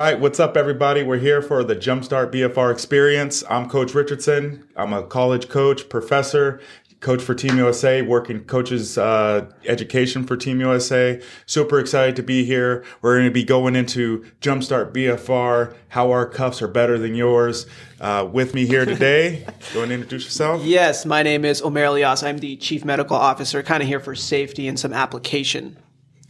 All 0.00 0.06
right, 0.06 0.18
what's 0.18 0.40
up, 0.40 0.56
everybody? 0.56 1.02
We're 1.02 1.18
here 1.18 1.42
for 1.42 1.62
the 1.62 1.76
Jumpstart 1.76 2.32
BFR 2.32 2.72
experience. 2.72 3.44
I'm 3.50 3.68
Coach 3.68 3.92
Richardson. 3.92 4.66
I'm 4.74 4.94
a 4.94 5.02
college 5.02 5.50
coach, 5.50 5.90
professor, 5.90 6.58
coach 7.00 7.20
for 7.20 7.34
Team 7.34 7.58
USA, 7.58 8.00
working 8.00 8.44
coaches 8.44 8.96
uh, 8.96 9.50
education 9.66 10.24
for 10.24 10.38
Team 10.38 10.58
USA. 10.60 11.20
Super 11.44 11.78
excited 11.78 12.16
to 12.16 12.22
be 12.22 12.46
here. 12.46 12.82
We're 13.02 13.16
going 13.16 13.28
to 13.28 13.30
be 13.30 13.44
going 13.44 13.76
into 13.76 14.24
Jumpstart 14.40 14.94
BFR, 14.94 15.76
how 15.88 16.10
our 16.12 16.24
cuffs 16.24 16.62
are 16.62 16.68
better 16.68 16.98
than 16.98 17.14
yours. 17.14 17.66
Uh, 18.00 18.26
with 18.32 18.54
me 18.54 18.64
here 18.64 18.86
today, 18.86 19.46
go 19.74 19.82
and 19.82 19.92
introduce 19.92 20.24
yourself. 20.24 20.64
Yes, 20.64 21.04
my 21.04 21.22
name 21.22 21.44
is 21.44 21.60
Omair 21.60 21.88
Elias. 21.88 22.22
I'm 22.22 22.38
the 22.38 22.56
Chief 22.56 22.86
Medical 22.86 23.16
Officer, 23.16 23.62
kind 23.62 23.82
of 23.82 23.86
here 23.86 24.00
for 24.00 24.14
safety 24.14 24.66
and 24.66 24.80
some 24.80 24.94
application 24.94 25.76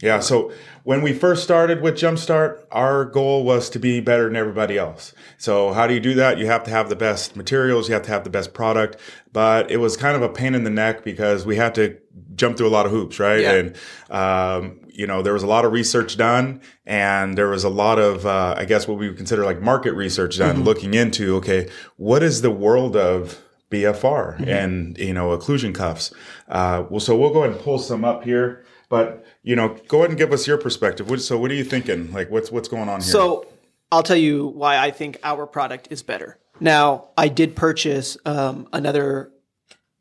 yeah. 0.01 0.19
So 0.19 0.51
when 0.83 1.01
we 1.01 1.13
first 1.13 1.43
started 1.43 1.81
with 1.81 1.95
Jumpstart, 1.95 2.63
our 2.71 3.05
goal 3.05 3.43
was 3.43 3.69
to 3.71 3.79
be 3.79 3.99
better 3.99 4.25
than 4.25 4.35
everybody 4.35 4.77
else. 4.77 5.13
So 5.37 5.73
how 5.73 5.87
do 5.87 5.93
you 5.93 5.99
do 5.99 6.13
that? 6.15 6.37
You 6.37 6.47
have 6.47 6.63
to 6.63 6.71
have 6.71 6.89
the 6.89 6.95
best 6.95 7.35
materials. 7.35 7.87
You 7.87 7.93
have 7.93 8.03
to 8.03 8.11
have 8.11 8.23
the 8.23 8.29
best 8.29 8.53
product. 8.53 8.97
But 9.31 9.69
it 9.69 9.77
was 9.77 9.95
kind 9.95 10.15
of 10.15 10.21
a 10.21 10.29
pain 10.29 10.55
in 10.55 10.63
the 10.63 10.69
neck 10.69 11.03
because 11.03 11.45
we 11.45 11.55
had 11.55 11.75
to 11.75 11.97
jump 12.35 12.57
through 12.57 12.67
a 12.67 12.69
lot 12.69 12.85
of 12.85 12.91
hoops, 12.91 13.19
right? 13.19 13.41
Yeah. 13.41 13.53
And, 13.53 13.75
um, 14.09 14.79
you 14.87 15.07
know, 15.07 15.21
there 15.21 15.33
was 15.33 15.43
a 15.43 15.47
lot 15.47 15.65
of 15.65 15.71
research 15.71 16.17
done 16.17 16.61
and 16.85 17.37
there 17.37 17.49
was 17.49 17.63
a 17.63 17.69
lot 17.69 17.99
of, 17.99 18.25
uh, 18.25 18.55
I 18.57 18.65
guess 18.65 18.87
what 18.87 18.97
we 18.97 19.07
would 19.07 19.17
consider 19.17 19.45
like 19.45 19.61
market 19.61 19.93
research 19.93 20.37
done 20.37 20.57
mm-hmm. 20.57 20.63
looking 20.63 20.93
into, 20.93 21.35
okay, 21.37 21.69
what 21.97 22.23
is 22.23 22.41
the 22.41 22.51
world 22.51 22.97
of 22.97 23.41
BFR 23.71 24.37
mm-hmm. 24.37 24.49
and, 24.49 24.97
you 24.97 25.13
know, 25.13 25.35
occlusion 25.35 25.73
cuffs? 25.73 26.13
Uh, 26.47 26.83
well, 26.89 26.99
so 26.99 27.17
we'll 27.17 27.33
go 27.33 27.43
ahead 27.43 27.55
and 27.55 27.63
pull 27.63 27.79
some 27.79 28.05
up 28.05 28.23
here. 28.23 28.65
But 28.89 29.25
you 29.41 29.55
know, 29.55 29.77
go 29.87 29.99
ahead 29.99 30.09
and 30.09 30.19
give 30.19 30.33
us 30.33 30.45
your 30.45 30.57
perspective. 30.57 31.21
So, 31.21 31.37
what 31.37 31.49
are 31.49 31.53
you 31.53 31.63
thinking? 31.63 32.11
Like, 32.11 32.29
what's 32.29 32.51
what's 32.51 32.67
going 32.67 32.89
on 32.89 32.99
here? 32.99 33.09
So, 33.09 33.47
I'll 33.89 34.03
tell 34.03 34.17
you 34.17 34.47
why 34.47 34.77
I 34.77 34.91
think 34.91 35.17
our 35.23 35.47
product 35.47 35.87
is 35.91 36.03
better. 36.03 36.37
Now, 36.59 37.07
I 37.17 37.29
did 37.29 37.55
purchase 37.55 38.17
um, 38.25 38.67
another 38.73 39.31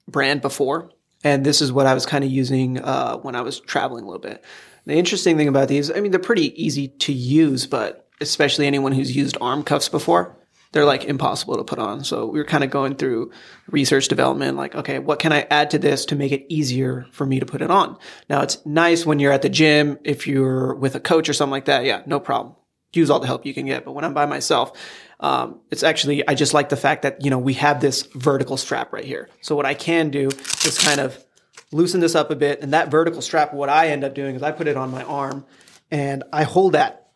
brand 0.08 0.42
before, 0.42 0.90
and 1.22 1.46
this 1.46 1.62
is 1.62 1.72
what 1.72 1.86
I 1.86 1.94
was 1.94 2.04
kind 2.04 2.24
of 2.24 2.30
using 2.30 2.80
uh, 2.80 3.18
when 3.18 3.36
I 3.36 3.42
was 3.42 3.60
traveling 3.60 4.04
a 4.04 4.06
little 4.08 4.20
bit. 4.20 4.44
The 4.86 4.94
interesting 4.94 5.36
thing 5.36 5.48
about 5.48 5.68
these, 5.68 5.90
I 5.90 6.00
mean, 6.00 6.10
they're 6.10 6.18
pretty 6.18 6.60
easy 6.62 6.88
to 6.88 7.12
use, 7.12 7.66
but 7.66 8.08
especially 8.20 8.66
anyone 8.66 8.90
who's 8.90 9.14
used 9.14 9.38
arm 9.40 9.62
cuffs 9.62 9.88
before, 9.88 10.36
they're 10.72 10.84
like 10.84 11.04
impossible 11.04 11.56
to 11.56 11.64
put 11.64 11.78
on. 11.78 12.04
So 12.04 12.26
we 12.26 12.38
were 12.38 12.44
kind 12.44 12.62
of 12.62 12.70
going 12.70 12.94
through 12.94 13.32
research 13.68 14.08
development, 14.08 14.56
like, 14.56 14.74
okay, 14.74 14.98
what 14.98 15.18
can 15.18 15.32
I 15.32 15.46
add 15.50 15.70
to 15.70 15.78
this 15.78 16.04
to 16.06 16.16
make 16.16 16.32
it 16.32 16.46
easier 16.48 17.06
for 17.10 17.26
me 17.26 17.40
to 17.40 17.46
put 17.46 17.60
it 17.60 17.70
on? 17.70 17.98
Now 18.28 18.42
it's 18.42 18.64
nice 18.64 19.04
when 19.04 19.18
you're 19.18 19.32
at 19.32 19.42
the 19.42 19.48
gym, 19.48 19.98
if 20.04 20.26
you're 20.26 20.74
with 20.74 20.94
a 20.94 21.00
coach 21.00 21.28
or 21.28 21.32
something 21.32 21.52
like 21.52 21.64
that. 21.64 21.84
Yeah, 21.84 22.02
no 22.06 22.20
problem. 22.20 22.54
Use 22.92 23.10
all 23.10 23.20
the 23.20 23.26
help 23.26 23.46
you 23.46 23.54
can 23.54 23.66
get. 23.66 23.84
But 23.84 23.92
when 23.92 24.04
I'm 24.04 24.14
by 24.14 24.26
myself, 24.26 24.78
um, 25.20 25.60
it's 25.70 25.82
actually, 25.82 26.26
I 26.26 26.34
just 26.34 26.54
like 26.54 26.68
the 26.68 26.76
fact 26.76 27.02
that, 27.02 27.22
you 27.22 27.30
know, 27.30 27.38
we 27.38 27.54
have 27.54 27.80
this 27.80 28.02
vertical 28.14 28.56
strap 28.56 28.92
right 28.92 29.04
here. 29.04 29.28
So 29.42 29.54
what 29.54 29.66
I 29.66 29.74
can 29.74 30.10
do 30.10 30.28
is 30.28 30.78
kind 30.78 31.00
of 31.00 31.24
loosen 31.72 32.00
this 32.00 32.14
up 32.14 32.30
a 32.30 32.36
bit. 32.36 32.62
And 32.62 32.72
that 32.72 32.90
vertical 32.90 33.22
strap, 33.22 33.52
what 33.52 33.68
I 33.68 33.88
end 33.88 34.02
up 34.02 34.14
doing 34.14 34.34
is 34.34 34.42
I 34.42 34.50
put 34.50 34.66
it 34.66 34.76
on 34.76 34.90
my 34.90 35.04
arm 35.04 35.44
and 35.90 36.24
I 36.32 36.44
hold 36.44 36.72
that 36.72 37.08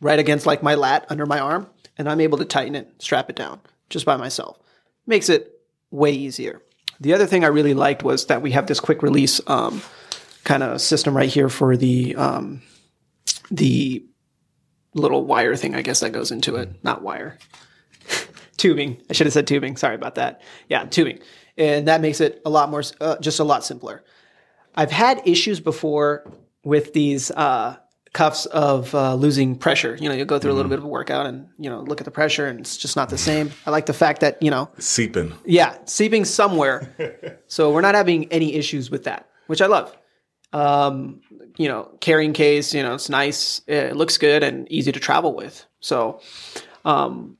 right 0.00 0.18
against 0.18 0.44
like 0.44 0.62
my 0.62 0.74
lat 0.74 1.06
under 1.08 1.24
my 1.24 1.38
arm 1.38 1.68
and 2.02 2.10
I'm 2.10 2.20
able 2.20 2.38
to 2.38 2.44
tighten 2.44 2.74
it, 2.74 2.90
strap 2.98 3.30
it 3.30 3.36
down 3.36 3.60
just 3.88 4.04
by 4.04 4.16
myself. 4.16 4.58
Makes 5.06 5.28
it 5.28 5.60
way 5.92 6.10
easier. 6.10 6.60
The 6.98 7.14
other 7.14 7.26
thing 7.26 7.44
I 7.44 7.46
really 7.48 7.74
liked 7.74 8.02
was 8.02 8.26
that 8.26 8.42
we 8.42 8.50
have 8.50 8.66
this 8.66 8.80
quick 8.80 9.04
release 9.04 9.40
um, 9.46 9.80
kind 10.42 10.64
of 10.64 10.80
system 10.80 11.16
right 11.16 11.28
here 11.28 11.48
for 11.48 11.76
the 11.76 12.16
um, 12.16 12.60
the 13.52 14.04
little 14.94 15.24
wire 15.24 15.54
thing, 15.54 15.76
I 15.76 15.82
guess 15.82 16.00
that 16.00 16.10
goes 16.10 16.32
into 16.32 16.56
it. 16.56 16.82
Not 16.82 17.02
wire, 17.02 17.38
tubing. 18.56 19.00
I 19.08 19.12
should 19.12 19.28
have 19.28 19.34
said 19.34 19.46
tubing. 19.46 19.76
Sorry 19.76 19.94
about 19.94 20.16
that. 20.16 20.40
Yeah, 20.68 20.84
tubing, 20.86 21.20
and 21.56 21.86
that 21.86 22.00
makes 22.00 22.20
it 22.20 22.42
a 22.44 22.50
lot 22.50 22.68
more, 22.68 22.82
uh, 23.00 23.18
just 23.18 23.38
a 23.38 23.44
lot 23.44 23.64
simpler. 23.64 24.02
I've 24.74 24.90
had 24.90 25.22
issues 25.24 25.60
before 25.60 26.28
with 26.64 26.94
these 26.94 27.30
uh, 27.30 27.76
cuffs 28.12 28.46
of 28.46 28.94
uh, 28.94 29.14
losing 29.14 29.56
pressure. 29.56 29.96
You 29.98 30.08
know, 30.08 30.14
you 30.14 30.24
go 30.24 30.38
through 30.38 30.50
mm-hmm. 30.50 30.54
a 30.54 30.56
little 30.56 30.64
mm-hmm. 30.64 30.70
bit 30.70 30.78
of 30.80 30.84
a 30.84 30.88
workout 30.88 31.26
and, 31.26 31.48
you 31.58 31.70
know, 31.70 31.80
look 31.80 32.00
at 32.00 32.04
the 32.04 32.10
pressure 32.10 32.46
and 32.46 32.60
it's 32.60 32.76
just 32.76 32.96
not 32.96 33.08
the 33.08 33.18
same. 33.18 33.50
I 33.66 33.70
like 33.70 33.86
the 33.86 33.94
fact 33.94 34.20
that, 34.20 34.42
you 34.42 34.50
know, 34.50 34.68
seeping. 34.78 35.32
Yeah, 35.44 35.76
seeping 35.86 36.24
somewhere. 36.24 37.40
so 37.46 37.72
we're 37.72 37.80
not 37.80 37.94
having 37.94 38.30
any 38.30 38.54
issues 38.54 38.90
with 38.90 39.04
that, 39.04 39.28
which 39.46 39.62
I 39.62 39.66
love. 39.66 39.96
Um, 40.52 41.22
you 41.56 41.68
know, 41.68 41.90
carrying 42.00 42.34
case, 42.34 42.74
you 42.74 42.82
know, 42.82 42.94
it's 42.94 43.08
nice. 43.08 43.62
It 43.66 43.96
looks 43.96 44.18
good 44.18 44.42
and 44.42 44.70
easy 44.70 44.92
to 44.92 45.00
travel 45.00 45.34
with. 45.34 45.64
So, 45.80 46.20
um, 46.84 47.38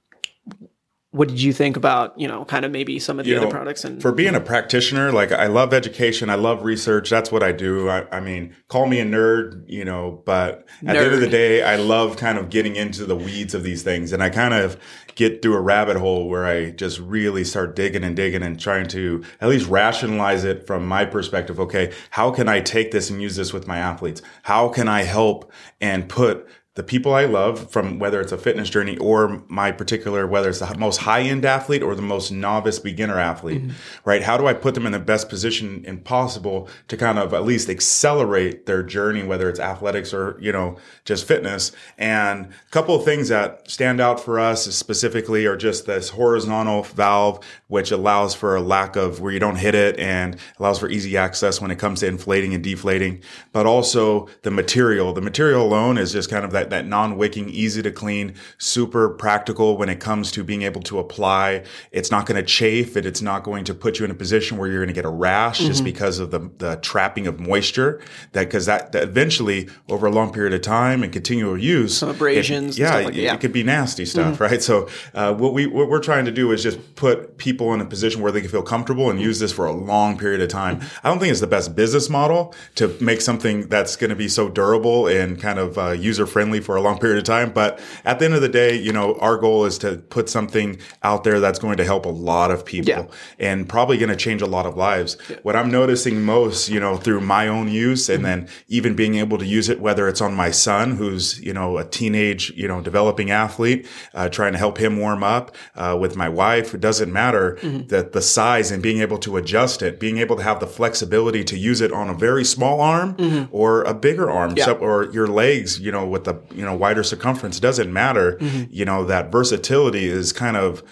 what 1.13 1.29
did 1.29 1.41
you 1.41 1.53
think 1.53 1.77
about 1.77 2.19
you 2.19 2.27
know 2.27 2.45
kind 2.47 2.65
of 2.65 2.73
maybe 2.73 2.99
some 2.99 3.19
of 3.19 3.27
the 3.27 3.31
you 3.31 3.37
other 3.37 3.47
know, 3.47 3.53
products 3.53 3.85
and 3.85 4.01
for 4.01 4.13
being 4.13 4.35
a 4.35 4.41
practitioner 4.41 5.13
like 5.13 5.31
i 5.31 5.47
love 5.47 5.73
education 5.73 6.29
i 6.31 6.35
love 6.35 6.65
research 6.65 7.09
that's 7.09 7.31
what 7.31 7.43
i 7.43 7.53
do. 7.53 7.89
I, 7.89 8.07
I 8.11 8.21
mean 8.21 8.57
call 8.69 8.87
me 8.87 8.99
a 8.99 9.05
nerd 9.05 9.63
you 9.69 9.85
know 9.85 10.23
but 10.25 10.67
at 10.87 10.95
the 10.95 10.99
end 10.99 11.15
of 11.15 11.21
the 11.21 11.29
day 11.29 11.63
i 11.63 11.77
love 11.77 12.17
kind 12.17 12.39
of 12.39 12.51
getting 12.51 12.77
into 12.77 13.05
the 13.05 13.17
weeds 13.17 13.55
of 13.55 13.63
these 13.63 13.83
things 13.83 14.13
and 14.13 14.23
i 14.23 14.31
kind 14.31 14.55
of 14.55 14.79
get 15.15 15.43
through 15.43 15.55
a 15.55 15.61
rabbit 15.61 15.99
hole 15.99 16.29
where 16.29 16.47
i 16.47 16.71
just 16.71 16.99
really 16.99 17.45
start 17.45 17.77
digging 17.77 18.03
and 18.03 18.17
digging 18.17 18.43
and 18.43 18.59
trying 18.59 18.89
to 18.89 19.23
at 19.43 19.49
least 19.51 19.69
rationalize 19.69 20.45
it 20.45 20.67
from 20.67 20.87
my 20.87 21.05
perspective. 21.05 21.61
Okay 21.61 21.93
how 22.11 22.31
can 22.31 22.49
i 22.49 22.61
take 22.61 22.91
this 22.91 23.11
and 23.11 23.21
use 23.21 23.37
this 23.37 23.53
with 23.53 23.67
my 23.67 23.77
athletes? 23.77 24.23
How 24.45 24.69
can 24.69 24.89
i 24.89 25.03
help 25.03 25.53
and 25.81 26.09
put 26.09 26.49
the 26.75 26.83
people 26.83 27.13
I 27.13 27.27
love 27.27 27.71
from 27.71 27.99
whether 27.99 28.19
it's 28.19 28.33
a 28.33 28.39
fitness 28.39 28.71
journey 28.71 28.97
or 28.97 29.43
my 29.47 29.73
particular, 29.73 30.27
whether 30.27 30.49
it's 30.49 30.61
the 30.61 30.75
most 30.79 30.99
high 30.99 31.21
end 31.21 31.45
athlete 31.45 31.83
or 31.83 31.95
the 31.95 32.01
most 32.01 32.33
novice 32.33 32.79
beginner 32.79 33.19
athlete, 33.19 33.63
mm-hmm. 33.63 34.09
right? 34.09 34.23
How 34.23 34.39
do 34.39 34.47
I 34.47 34.55
put 34.55 34.75
them 34.75 34.87
in 34.87 34.93
the 34.93 34.99
best 34.99 35.29
position 35.29 35.85
and 35.87 36.03
possible 36.03 36.71
to 36.89 36.97
kind 36.97 37.19
of 37.19 37.35
at 37.35 37.45
least 37.45 37.69
accelerate 37.69 38.65
their 38.65 38.83
journey, 38.83 39.23
whether 39.23 39.51
it's 39.51 39.61
athletics 39.61 40.15
or, 40.15 40.39
you 40.41 40.51
know, 40.51 40.79
just 41.05 41.29
fitness? 41.29 41.73
And 41.99 42.47
a 42.47 42.71
couple 42.71 42.95
of 42.95 43.05
things 43.05 43.29
that 43.29 43.71
stand 43.71 44.01
out 44.01 44.19
for 44.19 44.41
us 44.41 44.65
specifically 44.75 45.45
are 45.45 45.59
just 45.59 45.85
this 45.85 46.09
horizontal 46.09 46.85
valve, 46.85 47.45
which 47.69 47.91
allows 47.91 48.35
for 48.35 48.57
a 48.57 48.63
lack 48.63 48.97
of 48.97 49.21
where 49.21 49.33
you 49.33 49.39
don't 49.39 49.57
hit 49.57 49.75
it 49.75 49.99
and 49.99 50.39
allows 50.59 50.79
for 50.79 50.89
easy 50.89 51.19
access 51.19 51.61
when 51.61 51.71
it 51.71 51.79
comes 51.79 52.01
to 52.01 52.07
inflating 52.07 52.55
and 52.55 52.65
deflating, 52.65 53.21
but 53.53 53.67
also 53.67 54.27
the 54.41 54.51
material. 54.51 55.13
The 55.13 55.21
material 55.21 55.63
alone 55.67 55.99
is 55.99 56.13
just 56.13 56.31
kind 56.31 56.47
of 56.47 56.53
that 56.53 56.62
that, 56.63 56.71
that 56.71 56.87
non-wicking, 56.87 57.49
easy 57.49 57.83
to 57.83 57.91
clean, 57.91 58.35
super 58.59 59.09
practical 59.09 59.77
when 59.77 59.89
it 59.89 60.01
comes 60.01 60.31
to 60.33 60.45
being 60.45 60.63
able 60.63 60.81
to 60.83 60.99
apply. 60.99 61.65
It's 61.91 62.11
not 62.11 62.27
going 62.27 62.41
to 62.41 62.47
chafe 62.47 62.97
it. 62.97 63.07
It's 63.07 63.23
not 63.23 63.43
going 63.43 63.65
to 63.65 63.75
put 63.75 63.99
you 63.99 64.05
in 64.05 64.11
a 64.11 64.15
position 64.15 64.59
where 64.59 64.69
you're 64.69 64.81
going 64.81 64.89
to 64.89 64.95
get 64.95 65.05
a 65.05 65.11
rash 65.11 65.59
mm-hmm. 65.59 65.69
just 65.69 65.85
because 65.85 66.19
of 66.19 66.31
the, 66.31 66.51
the 66.59 66.77
trapping 66.77 67.27
of 67.27 67.41
moisture 67.41 68.01
that, 68.33 68.51
cause 68.51 68.67
that, 68.67 68.93
that, 68.93 69.03
eventually 69.03 69.69
over 69.89 70.07
a 70.07 70.11
long 70.11 70.33
period 70.33 70.53
of 70.53 70.61
time 70.61 71.03
and 71.03 71.13
continual 71.13 71.59
use. 71.59 71.99
Some 71.99 72.11
abrasions. 72.11 72.79
It, 72.79 72.83
yeah, 72.83 72.95
like, 72.95 73.15
yeah, 73.15 73.35
it, 73.35 73.41
could 73.41 73.53
be 73.53 73.63
nasty 73.63 74.05
stuff, 74.05 74.35
mm-hmm. 74.35 74.43
right? 74.43 74.63
So, 74.63 74.89
uh, 75.15 75.35
what 75.35 75.55
we, 75.55 75.67
what 75.67 75.89
we're 75.89 76.01
trying 76.01 76.25
to 76.27 76.33
do 76.33 76.53
is 76.53 76.63
just 76.63 76.95
put 76.95 77.39
people 77.39 77.75
in 77.75 77.81
a 77.81 77.85
position 77.85 78.23
where 78.23 78.33
they 78.33 78.41
can 78.41 78.51
feel 78.51 78.63
comfortable 78.63 79.11
and 79.11 79.21
use 79.21 79.39
this 79.39 79.53
for 79.53 79.67
a 79.67 79.73
long 79.73 80.17
period 80.19 80.41
of 80.41 80.49
time. 80.49 80.81
I 81.03 81.09
don't 81.09 81.19
think 81.19 81.31
it's 81.31 81.41
the 81.41 81.47
best 81.47 81.75
business 81.75 82.09
model 82.09 82.55
to 82.77 82.97
make 83.01 83.21
something 83.21 83.69
that's 83.69 83.97
going 83.97 84.11
to 84.11 84.17
be 84.17 84.29
so 84.29 84.49
durable 84.49 85.07
and 85.07 85.41
kind 85.41 85.59
of 85.59 85.79
uh, 85.79 85.91
user 85.91 86.27
friendly 86.27 86.52
for 86.61 86.77
a 86.77 86.81
long 86.81 86.99
period 86.99 87.19
of 87.19 87.25
time. 87.25 87.53
But 87.53 87.81
at 88.05 88.19
the 88.19 88.25
end 88.25 88.35
of 88.35 88.43
the 88.43 88.49
day, 88.49 88.77
you 88.77 88.93
know, 88.93 89.15
our 89.17 89.37
goal 89.37 89.65
is 89.65 89.79
to 89.79 89.97
put 89.97 90.29
something 90.29 90.79
out 91.03 91.25
there 91.25 91.41
that's 91.41 91.59
going 91.59 91.77
to 91.77 91.85
help 91.85 92.07
a 92.07 92.11
lot 92.11 92.51
of 92.51 92.65
people 92.65 92.89
yeah. 92.89 93.07
and 93.39 93.69
probably 93.69 93.97
going 93.99 94.11
to 94.11 94.17
change 94.17 94.43
a 94.43 94.47
lot 94.47 94.67
of 94.67 94.77
lives. 94.77 95.17
Yeah. 95.29 95.37
What 95.43 95.57
I'm 95.57 95.71
noticing 95.71 96.23
most, 96.23 96.69
you 96.69 96.81
know, 96.81 96.97
through 96.97 97.21
my 97.21 97.49
own 97.49 97.69
use 97.69 98.09
and 98.09 98.25
mm-hmm. 98.25 98.47
then 98.47 98.49
even 98.69 98.95
being 98.95 99.17
able 99.17 99.39
to 99.39 99.47
use 99.47 99.69
it, 99.69 99.81
whether 99.81 100.09
it's 100.09 100.21
on 100.21 100.35
my 100.35 100.51
son, 100.51 100.97
who's, 100.97 101.41
you 101.41 101.53
know, 101.53 101.79
a 101.79 101.85
teenage, 101.85 102.51
you 102.57 102.69
know, 102.69 102.81
developing 102.81 103.31
athlete, 103.31 103.87
uh, 104.15 104.29
trying 104.29 104.53
to 104.53 104.59
help 104.59 104.79
him 104.79 104.99
warm 104.99 105.23
up, 105.23 105.55
uh, 105.75 105.97
with 106.01 106.17
my 106.17 106.29
wife, 106.29 106.75
it 106.75 106.81
doesn't 106.81 107.13
matter 107.13 107.59
mm-hmm. 107.61 107.87
that 107.89 108.13
the 108.13 108.23
size 108.23 108.71
and 108.71 108.83
being 108.83 109.01
able 109.01 109.19
to 109.19 109.37
adjust 109.37 109.83
it, 109.83 110.01
being 110.01 110.19
able 110.19 110.37
to 110.37 110.43
have 110.43 110.61
the 110.61 110.67
flexibility 110.67 111.45
to 111.45 111.57
use 111.57 111.81
it 111.81 111.93
on 111.93 112.09
a 112.09 112.15
very 112.15 112.45
small 112.45 112.81
arm 112.81 113.15
mm-hmm. 113.17 113.55
or 113.55 113.83
a 113.85 113.95
bigger 113.95 114.31
arm, 114.31 114.55
yeah. 114.57 114.65
so, 114.65 114.75
or 114.75 115.05
your 115.13 115.27
legs, 115.27 115.81
you 115.81 115.93
know, 115.93 116.07
with 116.07 116.25
the 116.25 116.35
you 116.55 116.65
know 116.65 116.75
wider 116.75 117.03
circumference 117.03 117.61
doesn't 117.61 117.93
matter 117.93 118.37
mm-hmm. 118.41 118.65
you 118.71 118.85
know 118.85 119.05
that 119.05 119.31
versatility 119.31 120.07
is 120.07 120.33
kind 120.33 120.57
of 120.57 120.83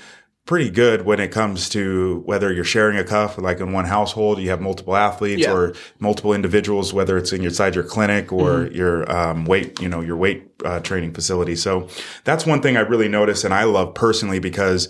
pretty 0.46 0.70
good 0.70 1.04
when 1.04 1.20
it 1.20 1.30
comes 1.30 1.68
to 1.68 2.22
whether 2.24 2.52
you're 2.52 2.64
sharing 2.64 2.98
a 2.98 3.04
cuff 3.04 3.38
like 3.38 3.60
in 3.60 3.72
one 3.72 3.84
household 3.84 4.40
you 4.40 4.50
have 4.50 4.60
multiple 4.60 4.96
athletes 4.96 5.42
yeah. 5.42 5.52
or 5.52 5.74
multiple 6.00 6.32
individuals 6.32 6.92
whether 6.92 7.16
it's 7.16 7.32
in 7.32 7.40
your, 7.40 7.50
inside 7.50 7.74
your 7.74 7.84
clinic 7.84 8.32
or 8.32 8.64
mm-hmm. 8.64 8.74
your 8.74 9.10
um, 9.14 9.44
weight 9.44 9.80
you 9.80 9.88
know 9.88 10.00
your 10.00 10.16
weight 10.16 10.50
uh, 10.64 10.80
training 10.80 11.12
facility 11.12 11.54
so 11.54 11.88
that's 12.24 12.46
one 12.46 12.60
thing 12.60 12.76
i 12.76 12.80
really 12.80 13.08
notice 13.08 13.44
and 13.44 13.54
i 13.54 13.64
love 13.64 13.94
personally 13.94 14.38
because 14.38 14.88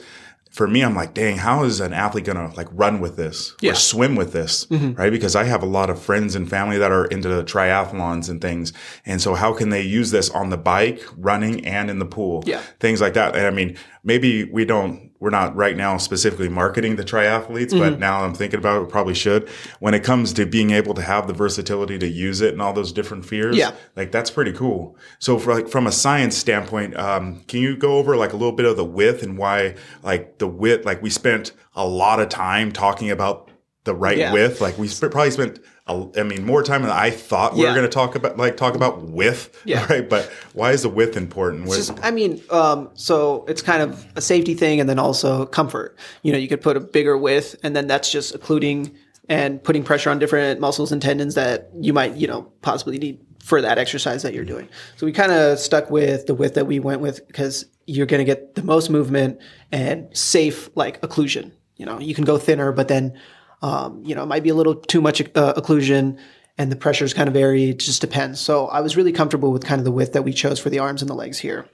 for 0.50 0.66
me, 0.66 0.82
I'm 0.82 0.96
like, 0.96 1.14
dang, 1.14 1.36
how 1.36 1.62
is 1.62 1.78
an 1.80 1.92
athlete 1.92 2.24
gonna 2.24 2.52
like 2.56 2.66
run 2.72 2.98
with 3.00 3.16
this 3.16 3.54
Yeah. 3.60 3.72
or 3.72 3.74
swim 3.76 4.16
with 4.16 4.32
this, 4.32 4.66
Mm-hmm. 4.66 4.94
right? 5.00 5.10
Because 5.10 5.36
I 5.36 5.44
have 5.44 5.62
a 5.62 5.66
lot 5.66 5.90
of 5.90 6.02
friends 6.02 6.34
and 6.34 6.50
family 6.50 6.76
that 6.78 6.90
are 6.90 7.04
into 7.06 7.28
the 7.28 7.44
triathlons 7.44 8.28
and 8.28 8.40
things, 8.40 8.72
and 9.06 9.20
so 9.22 9.34
how 9.34 9.52
can 9.52 9.70
they 9.70 9.82
use 9.82 10.10
this 10.10 10.28
on 10.30 10.50
the 10.50 10.56
bike, 10.58 11.00
running, 11.16 11.64
and 11.64 11.88
in 11.90 11.98
the 12.00 12.04
pool? 12.06 12.42
Yeah. 12.46 12.60
things 12.80 13.00
like 13.00 13.14
that. 13.14 13.36
And 13.36 13.46
I 13.46 13.50
mean, 13.50 13.76
maybe 14.02 14.44
we 14.44 14.64
don't, 14.64 15.10
we're 15.20 15.28
not 15.30 15.54
right 15.54 15.76
now 15.76 15.98
specifically 15.98 16.48
marketing 16.48 16.96
the 16.96 17.04
triathletes, 17.04 17.70
but 17.78 17.90
Mm-hmm. 17.92 18.00
now 18.00 18.24
I'm 18.24 18.32
thinking 18.32 18.58
about 18.58 18.78
it, 18.78 18.84
we 18.86 18.90
probably 18.90 19.12
should. 19.14 19.48
When 19.78 19.92
it 19.92 20.02
comes 20.02 20.32
to 20.34 20.46
being 20.46 20.70
able 20.70 20.94
to 20.94 21.02
have 21.02 21.26
the 21.26 21.34
versatility 21.34 21.98
to 21.98 22.08
use 22.08 22.40
it 22.40 22.54
and 22.54 22.62
all 22.62 22.72
those 22.72 22.90
different 22.90 23.26
fears, 23.26 23.56
Yeah. 23.56 23.72
like 23.96 24.12
that's 24.12 24.30
pretty 24.30 24.52
cool. 24.52 24.96
So, 25.18 25.38
for 25.38 25.52
like 25.54 25.68
from 25.68 25.86
a 25.86 25.92
science 25.92 26.36
standpoint, 26.38 26.96
um, 26.96 27.42
can 27.48 27.60
you 27.60 27.76
go 27.76 27.98
over 27.98 28.16
like 28.16 28.32
a 28.32 28.36
little 28.36 28.52
bit 28.56 28.64
of 28.64 28.78
the 28.78 28.84
width 28.84 29.22
and 29.22 29.36
why, 29.36 29.74
like 30.02 30.38
the 30.38 30.46
width? 30.48 30.86
Like 30.86 31.02
we 31.02 31.10
spent 31.10 31.52
a 31.76 31.86
lot 31.86 32.18
of 32.18 32.30
time 32.30 32.72
talking 32.72 33.10
about 33.10 33.49
the 33.84 33.94
right 33.94 34.18
Yeah. 34.18 34.32
width. 34.32 34.60
Like 34.60 34.76
we 34.78 34.88
sp- 34.92 35.08
probably 35.10 35.30
spent, 35.30 35.58
a, 35.86 36.06
I 36.18 36.22
mean, 36.22 36.44
more 36.44 36.62
time 36.62 36.82
than 36.82 36.90
I 36.90 37.10
thought 37.10 37.54
we 37.54 37.62
Yeah. 37.62 37.68
were 37.70 37.74
going 37.76 37.86
to 37.88 37.92
talk 37.92 38.14
about. 38.14 38.36
Like 38.36 38.56
talk 38.56 38.74
about 38.74 39.02
width, 39.08 39.58
Yeah. 39.64 39.86
right? 39.90 40.06
But 40.08 40.30
why 40.52 40.72
is 40.72 40.82
the 40.82 40.88
width 40.90 41.16
important? 41.16 41.66
What- 41.66 41.76
Just, 41.76 41.92
I 42.02 42.10
mean, 42.10 42.42
um, 42.50 42.90
so 42.94 43.44
it's 43.48 43.62
kind 43.62 43.82
of 43.82 44.04
a 44.16 44.20
safety 44.20 44.54
thing 44.54 44.80
and 44.80 44.88
then 44.88 44.98
also 44.98 45.46
comfort. 45.46 45.96
You 46.22 46.32
know, 46.32 46.38
you 46.38 46.46
could 46.48 46.60
put 46.60 46.76
a 46.76 46.80
bigger 46.80 47.16
width 47.16 47.56
and 47.62 47.74
then 47.74 47.86
that's 47.86 48.10
just 48.12 48.34
occluding 48.34 48.94
and 49.28 49.62
putting 49.62 49.82
pressure 49.82 50.10
on 50.10 50.18
different 50.18 50.60
muscles 50.60 50.92
and 50.92 51.00
tendons 51.00 51.34
that 51.36 51.70
you 51.80 51.92
might, 51.92 52.16
you 52.16 52.26
know, 52.26 52.42
possibly 52.62 52.98
need 52.98 53.20
for 53.42 53.62
that 53.62 53.78
exercise 53.78 54.22
that 54.24 54.34
you're 54.34 54.44
doing. 54.44 54.68
So 54.96 55.06
we 55.06 55.12
kind 55.12 55.32
of 55.32 55.58
stuck 55.58 55.90
with 55.90 56.26
the 56.26 56.34
width 56.34 56.54
that 56.56 56.66
we 56.66 56.80
went 56.80 57.00
with 57.00 57.26
because 57.26 57.64
you're 57.86 58.06
going 58.06 58.18
to 58.18 58.24
get 58.24 58.54
the 58.56 58.62
most 58.62 58.90
movement 58.90 59.38
and 59.72 60.14
safe 60.14 60.68
like 60.74 61.00
occlusion. 61.00 61.52
You 61.76 61.86
know, 61.86 61.98
you 61.98 62.14
can 62.14 62.24
go 62.24 62.36
thinner, 62.36 62.72
but 62.72 62.88
then, 62.88 63.18
um, 63.62 64.02
you 64.04 64.14
know, 64.14 64.22
it 64.22 64.26
might 64.26 64.42
be 64.42 64.48
a 64.48 64.54
little 64.54 64.74
too 64.74 65.00
much 65.00 65.20
uh, 65.20 65.54
occlusion 65.54 66.18
and 66.58 66.70
the 66.70 66.76
pressures 66.76 67.14
kind 67.14 67.28
of 67.28 67.34
vary. 67.34 67.70
It 67.70 67.78
just 67.78 68.00
depends. 68.00 68.40
So 68.40 68.66
I 68.66 68.80
was 68.80 68.96
really 68.96 69.12
comfortable 69.12 69.52
with 69.52 69.64
kind 69.64 69.78
of 69.78 69.84
the 69.84 69.90
width 69.90 70.12
that 70.12 70.22
we 70.22 70.32
chose 70.32 70.58
for 70.58 70.70
the 70.70 70.78
arms 70.78 71.02
and 71.02 71.08
the 71.08 71.14
legs 71.14 71.38
here. 71.38 71.66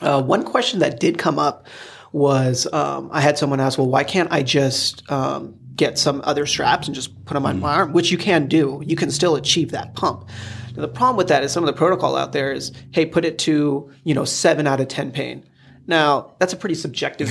Uh, 0.00 0.22
one 0.22 0.44
question 0.44 0.80
that 0.80 1.00
did 1.00 1.18
come 1.18 1.38
up 1.38 1.66
was 2.12 2.66
um, 2.72 3.08
I 3.12 3.20
had 3.20 3.38
someone 3.38 3.60
ask, 3.60 3.78
well, 3.78 3.88
why 3.88 4.04
can't 4.04 4.30
I 4.32 4.42
just 4.42 5.10
um, 5.10 5.54
get 5.76 5.98
some 5.98 6.20
other 6.24 6.46
straps 6.46 6.88
and 6.88 6.94
just 6.94 7.24
put 7.24 7.34
them 7.34 7.46
on 7.46 7.60
my 7.60 7.74
arm? 7.74 7.92
Which 7.92 8.10
you 8.10 8.18
can 8.18 8.46
do. 8.46 8.82
You 8.84 8.96
can 8.96 9.10
still 9.10 9.36
achieve 9.36 9.70
that 9.70 9.94
pump. 9.94 10.28
Now, 10.74 10.82
the 10.82 10.88
problem 10.88 11.16
with 11.16 11.28
that 11.28 11.42
is 11.44 11.52
some 11.52 11.62
of 11.62 11.66
the 11.66 11.72
protocol 11.72 12.16
out 12.16 12.32
there 12.32 12.52
is, 12.52 12.72
hey, 12.92 13.06
put 13.06 13.24
it 13.24 13.38
to 13.40 13.90
you 14.04 14.14
know 14.14 14.24
seven 14.24 14.66
out 14.66 14.80
of 14.80 14.88
ten 14.88 15.12
pain. 15.12 15.44
Now 15.90 16.36
that's 16.38 16.52
a 16.52 16.56
pretty 16.56 16.76
subjective 16.76 17.28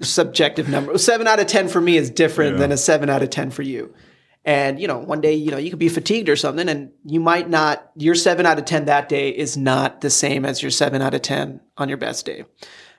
subjective 0.00 0.66
number. 0.66 0.96
Seven 0.96 1.26
out 1.26 1.40
of 1.40 1.46
ten 1.46 1.68
for 1.68 1.80
me 1.80 1.98
is 1.98 2.08
different 2.08 2.56
than 2.56 2.72
a 2.72 2.76
seven 2.78 3.10
out 3.10 3.22
of 3.22 3.28
ten 3.28 3.50
for 3.50 3.60
you. 3.60 3.94
And 4.46 4.80
you 4.80 4.88
know, 4.88 4.98
one 4.98 5.20
day, 5.20 5.34
you 5.34 5.50
know, 5.50 5.58
you 5.58 5.68
could 5.68 5.78
be 5.78 5.90
fatigued 5.90 6.30
or 6.30 6.34
something, 6.34 6.70
and 6.70 6.90
you 7.04 7.20
might 7.20 7.50
not. 7.50 7.92
Your 7.94 8.14
seven 8.14 8.46
out 8.46 8.58
of 8.58 8.64
ten 8.64 8.86
that 8.86 9.10
day 9.10 9.28
is 9.28 9.58
not 9.58 10.00
the 10.00 10.08
same 10.08 10.46
as 10.46 10.62
your 10.62 10.70
seven 10.70 11.02
out 11.02 11.12
of 11.12 11.20
ten 11.20 11.60
on 11.76 11.90
your 11.90 11.98
best 11.98 12.24
day. 12.24 12.44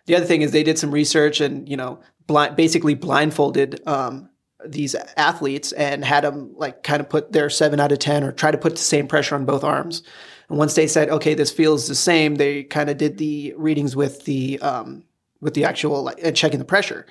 The 0.05 0.15
other 0.15 0.25
thing 0.25 0.43
is 0.43 0.51
they 0.51 0.63
did 0.63 0.77
some 0.77 0.91
research 0.91 1.41
and 1.41 1.67
you 1.67 1.75
know, 1.75 1.99
blind, 2.27 2.55
basically 2.55 2.93
blindfolded 2.93 3.81
um, 3.87 4.29
these 4.63 4.95
athletes 5.17 5.71
and 5.71 6.05
had 6.05 6.23
them 6.23 6.53
like 6.55 6.83
kind 6.83 7.01
of 7.01 7.09
put 7.09 7.31
their 7.31 7.49
seven 7.49 7.79
out 7.79 7.91
of 7.91 7.97
ten 7.97 8.23
or 8.23 8.31
try 8.31 8.51
to 8.51 8.59
put 8.59 8.73
the 8.73 8.81
same 8.83 9.07
pressure 9.07 9.33
on 9.33 9.45
both 9.45 9.63
arms. 9.63 10.03
And 10.53 10.59
once 10.59 10.75
they 10.75 10.85
said, 10.85 11.09
okay, 11.09 11.33
this 11.33 11.51
feels 11.51 11.87
the 11.87 11.95
same, 11.95 12.35
they 12.35 12.61
kind 12.61 12.91
of 12.91 12.97
did 12.97 13.17
the 13.17 13.55
readings 13.57 13.95
with 13.95 14.23
the 14.25 14.59
um, 14.59 15.03
with 15.41 15.55
the 15.55 15.65
actual 15.65 16.03
like 16.03 16.19
and 16.21 16.35
checking 16.35 16.59
the 16.59 16.65
pressure 16.65 17.07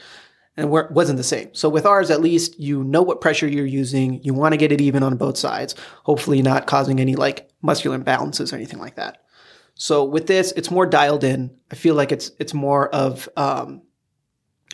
and 0.56 0.72
it 0.72 0.90
wasn't 0.92 1.16
the 1.16 1.24
same. 1.24 1.52
So 1.52 1.68
with 1.68 1.84
ours, 1.84 2.08
at 2.08 2.20
least 2.20 2.60
you 2.60 2.84
know 2.84 3.02
what 3.02 3.20
pressure 3.20 3.48
you're 3.48 3.66
using. 3.66 4.22
You 4.22 4.32
want 4.32 4.52
to 4.52 4.58
get 4.58 4.70
it 4.70 4.80
even 4.80 5.02
on 5.02 5.16
both 5.16 5.36
sides, 5.36 5.74
hopefully 6.04 6.40
not 6.40 6.68
causing 6.68 7.00
any 7.00 7.16
like 7.16 7.50
muscular 7.62 7.98
imbalances 7.98 8.52
or 8.52 8.56
anything 8.56 8.78
like 8.78 8.94
that. 8.94 9.24
So 9.74 10.04
with 10.04 10.28
this, 10.28 10.52
it's 10.52 10.70
more 10.70 10.86
dialed 10.86 11.24
in. 11.24 11.50
I 11.72 11.74
feel 11.74 11.96
like 11.96 12.12
it's 12.12 12.30
it's 12.38 12.54
more 12.54 12.88
of 12.90 13.28
um, 13.36 13.82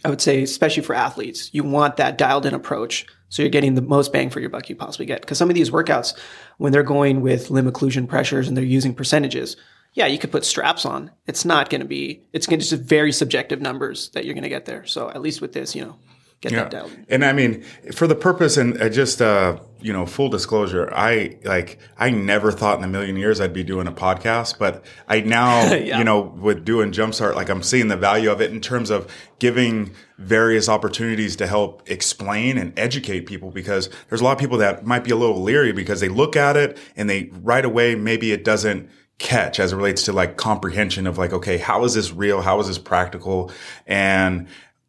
I 0.05 0.11
would 0.11 0.21
say, 0.21 0.43
especially 0.43 0.83
for 0.83 0.95
athletes, 0.95 1.51
you 1.53 1.65
want 1.65 1.97
that 1.97 2.19
dialed 2.19 2.47
in 2.47 2.55
approach. 2.55 3.07
So 3.31 3.43
you're 3.43 3.51
getting 3.51 3.75
the 3.75 3.83
most 3.83 4.13
bang 4.13 4.31
for 4.31 4.41
your 4.41 4.49
buck 4.49 4.69
you 4.69 4.77
possibly 4.77 5.07
get. 5.07 5.21
Because 5.21 5.39
some 5.39 5.51
of 5.51 5.55
these 5.55 5.71
workouts, 5.71 6.17
when 6.59 6.73
they're 6.73 6.83
going 6.83 7.21
with 7.21 7.51
limb 7.51 7.71
occlusion 7.71 8.09
pressures 8.09 8.49
and 8.49 8.57
they're 8.57 8.65
using 8.65 8.95
percentages, 8.95 9.57
yeah, 9.95 10.07
you 10.07 10.19
could 10.19 10.33
put 10.33 10.45
straps 10.45 10.87
on. 10.87 11.11
It's 11.27 11.45
not 11.45 11.71
going 11.71 11.81
to 11.81 11.87
be, 11.87 12.23
it's 12.33 12.47
going 12.47 12.61
to 12.61 12.67
just 12.67 12.83
very 12.83 13.13
subjective 13.13 13.61
numbers 13.61 14.11
that 14.11 14.25
you're 14.25 14.35
going 14.35 14.45
to 14.45 14.49
get 14.49 14.65
there. 14.65 14.87
So 14.87 15.11
at 15.11 15.21
least 15.21 15.41
with 15.41 15.53
this, 15.53 15.75
you 15.75 15.85
know, 15.85 15.97
get 16.41 16.53
that 16.53 16.71
dialed. 16.71 16.97
And 17.09 17.25
I 17.25 17.33
mean, 17.33 17.63
for 17.93 18.07
the 18.07 18.15
purpose 18.15 18.57
and 18.57 18.81
uh, 18.81 18.89
just 18.89 19.21
uh, 19.21 19.59
you 19.81 19.93
know, 19.93 20.07
full 20.07 20.29
disclosure, 20.29 20.93
I 20.93 21.37
like 21.45 21.79
I 21.97 22.11
never 22.11 22.53
thought 22.53 22.79
in 22.79 22.85
a 22.85 22.89
million 22.89 23.17
years 23.17 23.41
I'd 23.41 23.53
be 23.53 23.65
doing 23.65 23.87
a 23.87 23.93
podcast, 23.93 24.59
but 24.59 24.85
I 25.09 25.21
now, 25.21 25.73
Yeah. 25.75 25.99
you 25.99 26.05
know, 26.05 26.21
with 26.21 26.65
doing 26.65 26.93
Jumpstart, 26.93 27.35
like 27.35 27.49
I'm 27.49 27.63
seeing 27.63 27.89
the 27.89 27.97
value 27.97 28.31
of 28.31 28.41
it 28.41 28.51
in 28.53 28.61
terms 28.61 28.91
of 28.91 29.13
giving 29.39 29.93
various 30.19 30.69
opportunities 30.69 31.37
to 31.37 31.47
help 31.47 31.83
explain 31.91 32.59
and 32.59 32.77
educate 32.79 33.23
people 33.27 33.51
because 33.51 33.89
there's 34.09 34.21
a 34.21 34.25
lot 34.25 34.33
of 34.33 34.39
people 34.39 34.59
that 34.59 34.85
might 34.85 35.05
be 35.05 35.11
a 35.13 35.17
little 35.17 35.43
leery 35.43 35.73
because 35.73 36.01
they 36.01 36.09
look 36.09 36.35
at 36.37 36.57
it 36.57 36.77
and 36.97 37.09
they 37.09 37.31
right 37.43 37.65
away 37.65 37.95
maybe 37.95 38.33
it 38.33 38.43
doesn't 38.45 38.91
catch 39.19 39.59
as 39.59 39.73
it 39.73 39.77
relates 39.77 40.05
to 40.05 40.13
like 40.13 40.37
comprehension 40.37 41.05
of 41.07 41.19
like 41.19 41.33
okay 41.33 41.57
how 41.59 41.83
is 41.85 41.95
this 41.95 42.13
real 42.13 42.41
how 42.41 42.61
is 42.61 42.69
this 42.69 42.79
practical 42.79 43.51
and 43.87 44.47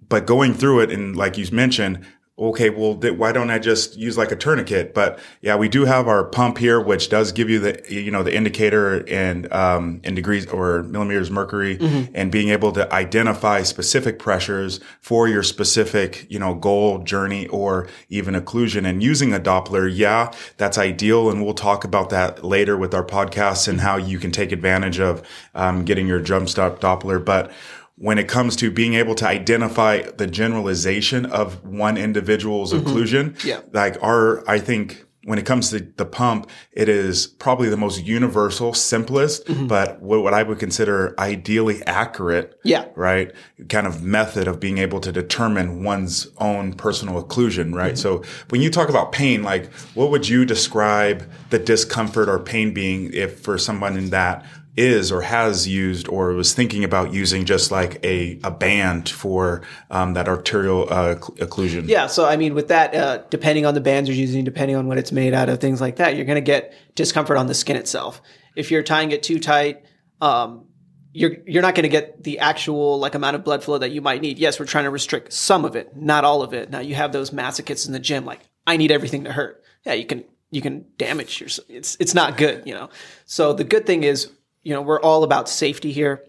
but 0.10 0.26
going 0.26 0.54
through 0.54 0.82
it 0.82 0.92
and 0.92 1.16
like 1.16 1.38
you 1.38 1.46
mentioned 1.52 2.06
okay 2.38 2.70
well 2.70 2.96
th- 2.96 3.16
why 3.16 3.34
don't 3.34 3.50
i 3.50 3.60
just 3.60 3.98
use 3.98 4.18
like 4.18 4.32
a 4.32 4.36
tourniquet? 4.36 4.94
But 4.94 5.20
yeah 5.42 5.58
we 5.58 5.68
do 5.68 5.84
have 5.84 6.08
our 6.08 6.24
pump 6.24 6.58
here 6.58 6.80
which 6.80 7.10
does 7.10 7.34
give 7.34 7.50
you 7.50 7.60
the 7.60 7.84
you 7.90 8.12
know 8.12 8.24
the 8.24 8.34
indicator 8.34 9.04
and 9.10 9.52
um 9.52 10.00
in 10.06 10.16
degrees 10.16 10.48
or 10.48 10.84
millimeters 10.84 11.30
mercury 11.30 11.78
and 12.14 12.32
being 12.32 12.50
able 12.50 12.72
to 12.72 12.92
identify 12.94 13.62
specific 13.64 14.20
pressures 14.20 14.80
for 15.02 15.28
your 15.28 15.44
specific 15.44 16.26
you 16.30 16.40
know 16.40 16.56
goal 16.56 17.00
journey 17.00 17.46
or 17.48 17.90
even 18.08 18.34
occlusion. 18.36 18.88
And 18.88 19.04
using 19.04 19.34
a 19.34 19.40
doppler 19.40 19.92
yeah 19.94 20.32
that's 20.56 20.78
ideal. 20.78 21.30
And 21.30 21.44
we'll 21.44 21.54
talk 21.54 21.84
about 21.84 22.10
that 22.12 22.44
later 22.44 22.78
with 22.78 22.94
our 22.94 23.04
podcasts 23.04 23.68
and 23.68 23.82
how 23.82 23.98
you 23.98 24.18
can 24.18 24.32
take 24.32 24.54
advantage 24.54 25.00
of 25.00 25.22
um, 25.56 25.84
getting 25.84 26.08
your 26.08 26.22
Jumpstart 26.22 26.80
doppler. 26.80 27.24
But 27.24 27.52
when 28.00 28.18
it 28.18 28.30
comes 28.30 28.56
to 28.56 28.72
being 28.72 28.94
able 28.94 29.13
to 29.13 29.28
identify 29.28 30.01
the 30.01 30.25
generalization 30.25 31.25
of 31.25 31.66
one 31.66 31.98
individual's 31.98 32.74
mm-hmm. 32.74 32.88
occlusion, 32.88 33.44
Yeah. 33.44 33.60
like 33.74 34.01
our, 34.01 34.50
I 34.50 34.60
think 34.60 35.06
when 35.25 35.38
it 35.38 35.46
comes 35.46 35.69
to 35.69 35.81
the 35.81 36.06
pump, 36.06 36.50
it 36.72 36.88
is 36.88 37.28
probably 37.28 37.68
the 37.68 37.75
most 37.75 38.01
universal, 38.06 38.74
simplest, 38.74 39.46
mm-hmm. 39.48 39.68
but 39.68 40.01
what, 40.01 40.24
what 40.24 40.34
I 40.34 40.44
would 40.44 40.60
consider 40.60 41.13
ideally 41.19 41.84
accurate, 41.86 42.57
Yeah. 42.63 42.86
right? 42.96 43.34
Kind 43.68 43.86
of 43.86 44.02
method 44.02 44.48
of 44.48 44.62
being 44.62 44.78
able 44.78 45.02
to 45.02 45.12
determine 45.12 45.83
one's 45.83 46.30
own 46.38 46.74
personal 46.74 47.21
occlusion, 47.21 47.76
right? 47.76 47.95
Mm-hmm. 47.95 47.97
So 47.97 48.24
when 48.50 48.62
you 48.62 48.69
talk 48.69 48.88
about 48.88 49.12
pain, 49.12 49.44
like 49.44 49.71
what 49.94 50.09
would 50.09 50.30
you 50.30 50.45
describe 50.45 51.30
the 51.50 51.59
discomfort 51.59 52.30
or 52.30 52.40
pain 52.40 52.74
being 52.74 53.12
if 53.14 53.42
for 53.42 53.57
someone 53.57 53.97
in 53.97 54.12
that 54.12 54.45
is 54.80 55.12
or 55.12 55.21
has 55.21 55.68
used 55.68 56.07
or 56.07 56.33
was 56.33 56.54
thinking 56.54 56.83
about 56.83 57.14
using 57.14 57.45
just 57.45 57.69
like 57.69 58.04
a, 58.04 58.40
a 58.44 58.50
band 58.50 59.09
for 59.09 59.62
um, 59.92 60.14
that 60.14 60.28
arterial 60.28 60.88
uh, 60.90 61.16
occlusion. 61.16 61.88
Yeah, 61.88 62.07
so 62.07 62.26
I 62.26 62.38
mean, 62.38 62.56
with 62.56 62.69
that, 62.69 62.95
uh, 62.95 63.18
depending 63.30 63.66
on 63.66 63.74
the 63.74 63.81
bands 63.81 64.09
you're 64.09 64.18
using, 64.18 64.44
depending 64.44 64.78
on 64.78 64.88
what 64.88 64.98
it's 64.98 65.12
made 65.12 65.33
out 65.33 65.50
of, 65.50 65.59
things 65.59 65.81
like 65.81 65.98
that, 65.98 66.16
you're 66.16 66.26
going 66.26 66.36
to 66.36 66.42
get 66.42 66.74
discomfort 66.95 67.38
on 67.38 67.48
the 67.48 67.54
skin 67.54 67.76
itself. 67.76 68.21
If 68.56 68.71
you're 68.71 68.83
tying 68.83 69.12
it 69.12 69.21
too 69.21 69.40
tight, 69.40 69.83
um, 70.21 70.66
you're 71.12 71.38
you're 71.45 71.62
not 71.62 71.76
going 71.76 71.83
to 71.83 71.90
get 71.90 72.24
the 72.24 72.40
actual 72.40 73.00
like 73.00 73.16
amount 73.16 73.36
of 73.36 73.44
blood 73.44 73.64
flow 73.64 73.78
that 73.78 73.92
you 73.92 74.02
might 74.02 74.21
need. 74.21 74.40
Yes, 74.40 74.59
we're 74.59 74.66
trying 74.66 74.86
to 74.86 74.90
restrict 74.90 75.33
some 75.33 75.66
of 75.66 75.76
it, 75.76 75.95
not 75.95 76.24
all 76.24 76.42
of 76.42 76.54
it. 76.54 76.69
Now 76.69 76.80
you 76.80 76.95
have 76.95 77.12
those 77.12 77.31
masochists 77.31 77.88
in 77.88 77.94
the 77.94 78.00
gym, 78.00 78.26
like 78.26 78.40
I 78.66 78.78
need 78.78 78.92
everything 78.92 79.26
to 79.26 79.31
hurt. 79.31 79.64
Yeah, 79.86 79.94
you 79.94 80.06
can 80.06 80.24
you 80.52 80.62
can 80.62 80.86
damage 80.98 81.42
yourself. 81.42 81.68
It's 81.69 81.98
it's 82.00 82.14
not 82.14 82.38
good, 82.38 82.64
you 82.66 82.74
know. 82.74 82.90
So 83.26 83.54
the 83.54 83.64
good 83.64 83.86
thing 83.86 84.04
is, 84.04 84.30
you 84.63 84.73
know, 84.73 84.81
we're 84.81 85.01
all 85.01 85.23
about 85.23 85.49
safety 85.49 85.92
here. 85.92 86.23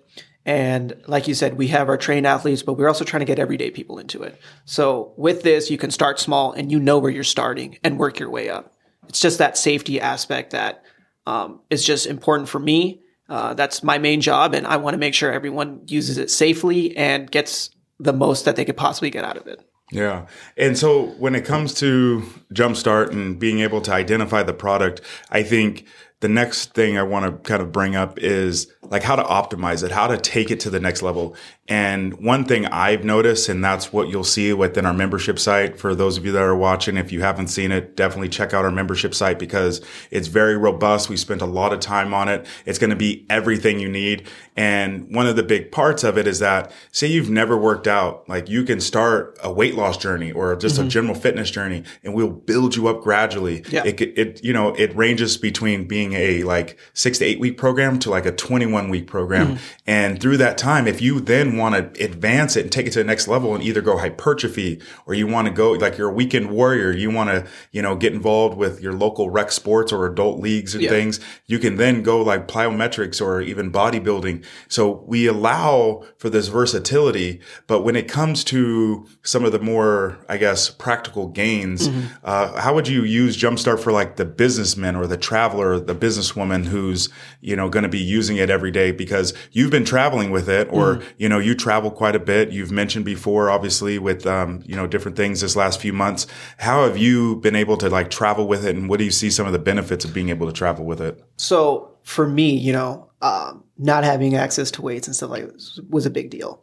And 0.47 0.95
like 1.07 1.29
you 1.29 1.35
said, 1.35 1.59
we 1.59 1.69
have 1.69 1.89
our 1.89 1.99
trained 1.99 2.27
athletes, 2.27 2.63
but 2.63 2.75
we're 2.75 2.89
also 2.89 3.05
trying 3.05 3.21
to 3.21 3.27
get 3.27 3.39
everyday 3.39 3.71
people 3.71 3.99
into 3.99 4.23
it. 4.23 4.41
So 4.65 5.13
with 5.17 5.43
this, 5.43 5.71
you 5.71 5.77
can 5.77 5.91
start 5.91 6.19
small 6.19 6.53
and 6.53 6.73
you 6.73 6.81
know 6.81 6.99
where 6.99 7.11
you're 7.11 7.25
starting 7.25 7.79
and 7.85 7.99
work 7.99 8.19
your 8.19 8.31
way 8.31 8.49
up. 8.49 8.73
It's 9.09 9.21
just 9.21 9.39
that 9.39 9.59
safety 9.59 10.01
aspect 10.01 10.53
that 10.53 10.83
um, 11.27 11.61
is 11.69 11.85
just 11.85 12.07
important 12.07 12.49
for 12.49 12.59
me. 12.59 13.03
Uh, 13.29 13.55
that's 13.55 13.83
my 13.83 13.99
main 13.99 14.21
job, 14.21 14.55
and 14.55 14.67
I 14.67 14.79
want 14.79 14.95
to 14.95 14.99
make 14.99 15.15
sure 15.15 15.31
everyone 15.31 15.83
uses 15.87 16.19
it 16.19 16.31
safely 16.31 16.97
and 16.97 17.31
gets 17.31 17.71
the 18.01 18.13
most 18.13 18.45
that 18.45 18.57
they 18.57 18.65
could 18.65 18.77
possibly 18.77 19.11
get 19.11 19.25
out 19.25 19.37
of 19.37 19.47
it. 19.47 19.61
Yeah. 19.93 20.27
And 20.57 20.79
so 20.79 21.09
when 21.19 21.35
it 21.35 21.45
comes 21.45 21.75
to 21.75 22.23
Jumpstart 22.53 23.11
and 23.11 23.39
being 23.39 23.61
able 23.61 23.81
to 23.83 23.93
identify 23.93 24.43
the 24.43 24.53
product, 24.53 25.01
I 25.31 25.43
think 25.43 25.87
the 26.21 26.29
next 26.29 26.75
thing 26.75 26.99
I 26.99 27.03
want 27.03 27.25
to 27.25 27.51
kind 27.51 27.63
of 27.63 27.73
bring 27.73 27.97
up 27.97 28.19
is 28.19 28.71
like 28.83 29.03
how 29.03 29.17
to 29.17 29.23
optimize 29.23 29.83
it, 29.83 29.91
how 29.91 30.07
to 30.07 30.19
take 30.19 30.51
it 30.51 30.61
to 30.61 30.71
the 30.71 30.81
next 30.81 31.01
level. 31.01 31.35
And 31.67 32.15
one 32.25 32.45
thing 32.45 32.67
I've 32.67 33.05
noticed, 33.05 33.49
and 33.49 33.65
that's 33.65 33.93
what 33.93 34.09
you'll 34.09 34.25
see 34.25 34.53
within 34.53 34.85
our 34.85 34.93
membership 34.93 35.39
site. 35.39 35.79
For 35.79 35.95
those 35.95 36.19
of 36.19 36.27
you 36.27 36.33
that 36.33 36.43
are 36.43 36.57
watching, 36.57 36.97
if 36.97 37.13
you 37.13 37.21
haven't 37.21 37.47
seen 37.47 37.71
it, 37.71 37.95
definitely 37.95 38.29
check 38.29 38.53
out 38.53 38.65
our 38.65 38.73
membership 38.73 39.15
site 39.15 39.39
because 39.39 39.81
it's 40.11 40.27
very 40.27 40.57
robust. 40.57 41.09
We 41.09 41.17
spent 41.17 41.41
a 41.41 41.47
lot 41.47 41.73
of 41.73 41.79
time 41.79 42.13
on 42.13 42.29
it. 42.29 42.45
It's 42.67 42.81
going 42.81 42.91
to 42.91 42.97
be 42.97 43.25
everything 43.31 43.79
you 43.79 43.89
need. 43.89 44.27
And 44.57 45.15
one 45.15 45.29
of 45.29 45.37
the 45.37 45.45
big 45.45 45.71
parts 45.71 46.03
of 46.03 46.19
it 46.19 46.27
is 46.27 46.41
that 46.41 46.73
say 46.91 47.07
you've 47.07 47.31
never 47.31 47.57
worked 47.57 47.87
out, 47.87 48.29
like 48.29 48.49
you 48.49 48.65
can 48.65 48.81
start 48.81 49.39
a 49.43 49.53
weight 49.53 49.77
loss 49.77 49.97
journey 49.97 50.33
or 50.33 50.57
just 50.57 50.77
mm-hmm. 50.77 50.89
a 50.89 50.91
general 50.91 51.15
fitness 51.15 51.51
journey 51.53 51.85
and 52.03 52.15
we'll 52.15 52.31
build 52.31 52.75
you 52.75 52.89
up 52.89 53.01
gradually. 53.01 53.65
Yeah. 53.71 53.85
It, 53.85 54.01
it, 54.01 54.45
you 54.45 54.53
know, 54.53 54.75
it 54.75 54.95
ranges 54.97 55.37
between 55.37 55.87
being 55.87 56.10
a 56.15 56.43
like 56.43 56.79
six 56.95 57.19
to 57.19 57.25
eight 57.25 57.41
week 57.41 57.57
program 57.57 57.99
to 58.01 58.11
like 58.11 58.27
a 58.27 58.33
21 58.33 58.89
week 58.89 59.07
program. 59.07 59.49
Mm-hmm. 59.49 59.65
And 59.87 60.21
through 60.21 60.37
that 60.39 60.59
time, 60.59 60.87
if 60.87 61.01
you 61.01 61.21
then 61.21 61.57
want 61.57 61.95
to 61.95 62.05
advance 62.05 62.57
it 62.57 62.63
and 62.63 62.73
take 62.73 62.87
it 62.87 62.93
to 62.93 63.01
the 63.01 63.05
next 63.05 63.29
level 63.29 63.55
and 63.55 63.63
either 63.63 63.81
go 63.81 63.99
hypertrophy 63.99 64.81
or 65.07 65.15
you 65.15 65.27
want 65.27 65.49
to 65.49 65.53
go 65.53 65.73
like 65.73 65.99
you're 65.99 66.11
a 66.11 66.15
weekend 66.15 66.51
warrior, 66.51 66.93
you 66.93 67.11
want 67.11 67.31
to, 67.31 67.47
you 67.73 67.83
know, 67.83 67.97
get 67.97 68.13
involved 68.13 68.57
with 68.57 68.81
your 68.81 68.93
local 68.93 69.31
rec 69.31 69.53
sports 69.53 69.93
or 69.93 70.07
adult 70.07 70.41
leagues 70.41 70.75
and 70.75 70.85
yeah. 70.85 70.91
things, 70.91 71.21
you 71.47 71.59
can 71.59 71.77
then 71.77 72.03
go 72.03 72.23
like 72.23 72.49
plyometrics 72.49 73.25
or 73.25 73.41
even 73.41 73.73
bodybuilding. 73.73 74.45
So 74.69 75.05
we 75.07 75.27
allow 75.27 76.05
for 76.19 76.31
this 76.31 76.49
versatility, 76.49 77.41
but 77.67 77.83
when 77.83 77.97
it 77.97 78.09
comes 78.09 78.45
to 78.45 79.07
some 79.23 79.45
of 79.45 79.53
the 79.53 79.61
more, 79.61 80.19
I 80.29 80.37
guess, 80.37 80.71
practical 80.71 81.29
gains, 81.29 81.89
mm-hmm. 81.89 82.07
uh, 82.25 82.61
how 82.61 82.75
would 82.75 82.89
you 82.89 83.03
use 83.05 83.37
Jumpstart 83.37 83.81
for 83.81 83.93
like 83.93 84.17
the 84.17 84.25
businessman 84.25 84.97
or 84.97 85.07
the 85.07 85.17
traveler, 85.17 85.79
the 85.79 85.95
businesswoman 86.01 86.67
who's, 86.67 87.09
you 87.41 87.55
know, 87.55 87.69
going 87.69 87.83
to 87.83 87.89
be 87.89 87.99
using 87.99 88.37
it 88.37 88.51
every 88.51 88.71
day 88.71 88.91
because 88.93 89.35
you've 89.53 89.71
been 89.71 89.85
traveling 89.85 90.31
with 90.31 90.49
it 90.49 90.69
or, 90.71 90.97
mm-hmm. 90.97 91.09
you 91.19 91.29
know, 91.29 91.39
you 91.39 91.55
travel 91.55 91.91
quite 91.91 92.17
a 92.17 92.21
bit. 92.21 92.51
You've 92.51 92.73
mentioned 92.73 93.05
before, 93.05 93.51
obviously, 93.51 93.99
with, 93.99 94.27
um, 94.27 94.63
you 94.67 94.77
know, 94.77 94.87
different 94.87 95.17
things 95.17 95.41
this 95.41 95.57
last 95.57 95.81
few 95.81 95.93
months. 95.93 96.27
How 96.59 96.85
have 96.85 96.97
you 96.97 97.37
been 97.37 97.57
able 97.57 97.77
to 97.79 97.89
like 97.89 98.11
travel 98.11 98.47
with 98.49 98.65
it? 98.65 98.77
And 98.77 98.89
what 98.89 98.99
do 98.99 99.05
you 99.05 99.11
see 99.11 99.31
some 99.31 99.47
of 99.47 99.53
the 99.53 99.59
benefits 99.59 100.05
of 100.05 100.15
being 100.15 100.29
able 100.31 100.47
to 100.47 100.53
travel 100.53 100.85
with 100.85 101.01
it? 101.01 101.23
So 101.37 101.97
for 102.03 102.27
me, 102.27 102.57
you 102.57 102.73
know, 102.73 103.11
um, 103.23 103.65
not 103.79 104.05
having 104.05 104.35
access 104.35 104.71
to 104.73 104.83
weights 104.83 105.07
and 105.07 105.15
stuff 105.15 105.31
like 105.31 105.49
was 105.89 106.07
a 106.07 106.11
big 106.11 106.31
deal. 106.31 106.63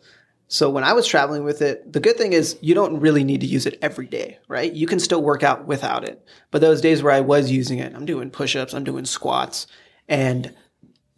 So 0.49 0.69
when 0.69 0.83
I 0.83 0.93
was 0.93 1.05
traveling 1.05 1.43
with 1.43 1.61
it, 1.61 1.91
the 1.91 1.99
good 1.99 2.17
thing 2.17 2.33
is 2.33 2.57
you 2.61 2.73
don't 2.73 2.99
really 2.99 3.23
need 3.23 3.41
to 3.41 3.47
use 3.47 3.65
it 3.65 3.77
every 3.81 4.07
day, 4.07 4.39
right? 4.47 4.71
You 4.71 4.87
can 4.87 4.99
still 4.99 5.21
work 5.21 5.43
out 5.43 5.65
without 5.65 6.05
it. 6.05 6.25
But 6.51 6.61
those 6.61 6.79
days 6.79 7.03
where 7.03 7.13
I 7.13 7.19
was 7.19 7.51
using 7.51 7.79
it, 7.79 7.93
I'm 7.93 8.05
doing 8.05 8.29
push-ups, 8.29 8.73
I'm 8.73 8.85
doing 8.85 9.03
squats, 9.03 9.67
and 10.07 10.55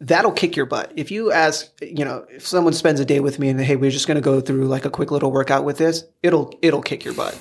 that'll 0.00 0.32
kick 0.32 0.56
your 0.56 0.66
butt. 0.66 0.92
If 0.96 1.12
you 1.12 1.30
ask, 1.30 1.70
you 1.80 2.04
know, 2.04 2.26
if 2.28 2.46
someone 2.46 2.72
spends 2.72 2.98
a 2.98 3.04
day 3.04 3.20
with 3.20 3.38
me 3.38 3.50
and 3.50 3.60
hey, 3.60 3.76
we're 3.76 3.90
just 3.90 4.08
going 4.08 4.16
to 4.16 4.20
go 4.20 4.40
through 4.40 4.64
like 4.64 4.84
a 4.84 4.90
quick 4.90 5.12
little 5.12 5.30
workout 5.30 5.64
with 5.64 5.78
this, 5.78 6.04
it'll 6.22 6.58
it'll 6.62 6.82
kick 6.82 7.04
your 7.04 7.14
butt. 7.14 7.38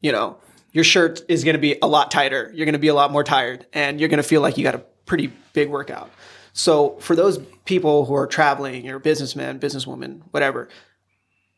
You 0.00 0.12
know, 0.12 0.38
your 0.72 0.84
shirt 0.84 1.22
is 1.28 1.44
going 1.44 1.56
to 1.56 1.60
be 1.60 1.76
a 1.82 1.86
lot 1.86 2.10
tighter. 2.10 2.50
You're 2.54 2.66
going 2.66 2.74
to 2.74 2.78
be 2.78 2.88
a 2.88 2.94
lot 2.94 3.10
more 3.10 3.24
tired 3.24 3.66
and 3.72 3.98
you're 3.98 4.08
going 4.08 4.22
to 4.22 4.28
feel 4.28 4.40
like 4.40 4.56
you 4.56 4.64
got 4.64 4.76
a 4.76 4.84
pretty 5.06 5.32
big 5.52 5.68
workout. 5.68 6.10
So 6.52 6.96
for 7.00 7.14
those 7.14 7.38
people 7.64 8.04
who 8.04 8.14
are 8.14 8.26
traveling, 8.26 8.84
you're 8.84 8.96
a 8.96 9.00
businessman, 9.00 9.58
businesswoman, 9.58 10.22
whatever, 10.30 10.68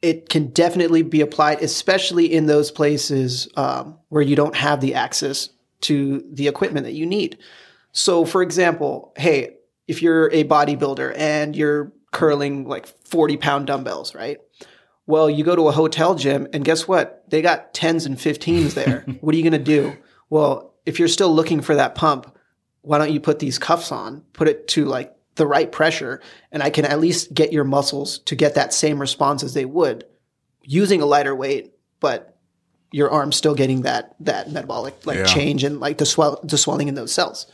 it 0.02 0.28
can 0.28 0.48
definitely 0.48 1.02
be 1.02 1.20
applied, 1.20 1.62
especially 1.62 2.32
in 2.32 2.46
those 2.46 2.70
places 2.70 3.48
um, 3.56 3.98
where 4.08 4.22
you 4.22 4.34
don't 4.34 4.56
have 4.56 4.80
the 4.80 4.94
access 4.94 5.50
to 5.82 6.24
the 6.30 6.48
equipment 6.48 6.84
that 6.84 6.92
you 6.92 7.06
need. 7.06 7.38
So, 7.92 8.24
for 8.24 8.42
example, 8.42 9.12
hey, 9.16 9.56
if 9.88 10.02
you're 10.02 10.30
a 10.30 10.44
bodybuilder 10.44 11.14
and 11.16 11.54
you're 11.54 11.92
curling 12.12 12.66
like 12.66 12.86
40 13.06 13.36
pound 13.36 13.66
dumbbells, 13.66 14.14
right? 14.14 14.38
Well, 15.06 15.28
you 15.28 15.42
go 15.42 15.56
to 15.56 15.68
a 15.68 15.72
hotel 15.72 16.14
gym 16.14 16.46
and 16.52 16.64
guess 16.64 16.86
what? 16.86 17.24
They 17.28 17.42
got 17.42 17.74
10s 17.74 18.06
and 18.06 18.16
15s 18.16 18.74
there. 18.74 19.04
what 19.20 19.34
are 19.34 19.38
you 19.38 19.42
going 19.42 19.52
to 19.52 19.58
do? 19.58 19.96
Well, 20.28 20.74
if 20.86 20.98
you're 20.98 21.08
still 21.08 21.34
looking 21.34 21.60
for 21.60 21.74
that 21.74 21.94
pump, 21.94 22.34
why 22.82 22.98
don't 22.98 23.12
you 23.12 23.20
put 23.20 23.40
these 23.40 23.58
cuffs 23.58 23.92
on, 23.92 24.22
put 24.32 24.48
it 24.48 24.68
to 24.68 24.84
like 24.84 25.14
the 25.40 25.46
right 25.46 25.72
pressure, 25.72 26.20
and 26.52 26.62
I 26.62 26.68
can 26.68 26.84
at 26.84 27.00
least 27.00 27.32
get 27.32 27.50
your 27.50 27.64
muscles 27.64 28.18
to 28.20 28.36
get 28.36 28.54
that 28.56 28.74
same 28.74 29.00
response 29.00 29.42
as 29.42 29.54
they 29.54 29.64
would 29.64 30.04
using 30.62 31.00
a 31.00 31.06
lighter 31.06 31.34
weight, 31.34 31.72
but 31.98 32.36
your 32.92 33.10
arm's 33.10 33.36
still 33.36 33.54
getting 33.54 33.82
that 33.82 34.14
that 34.20 34.50
metabolic 34.50 35.06
like 35.06 35.16
yeah. 35.18 35.24
change 35.24 35.64
and 35.64 35.80
like 35.80 35.96
the 35.96 36.04
swell 36.04 36.38
the 36.42 36.58
swelling 36.58 36.88
in 36.88 36.94
those 36.94 37.12
cells. 37.12 37.46